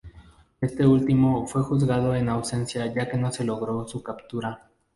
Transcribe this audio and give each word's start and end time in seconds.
Este 0.59 0.83
último 0.87 1.45
fue 1.45 1.61
juzgado 1.61 2.15
en 2.15 2.27
ausencia 2.27 2.91
ya 2.91 3.07
que 3.07 3.17
no 3.19 3.31
se 3.31 3.43
logró 3.43 3.87
su 3.87 4.01
captura. 4.01 4.67